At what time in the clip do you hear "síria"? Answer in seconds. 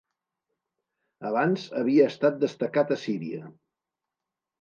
3.03-3.43